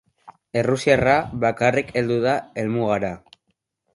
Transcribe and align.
Errusiarra 0.61 1.13
bakarik 1.43 1.93
heldu 2.01 2.19
da 2.25 2.35
helmugara. 2.61 3.13